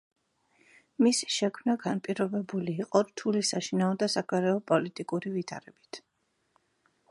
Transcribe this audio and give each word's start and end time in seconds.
მისი 1.07 1.27
შექმნა 1.33 1.75
განპირობებული 1.83 2.75
იყო 2.85 3.03
რთული 3.11 3.45
საშინაო 3.51 3.99
და 4.05 4.09
საგარეო 4.15 4.57
პოლიტიკური 4.73 5.37
ვითარებით. 5.37 6.01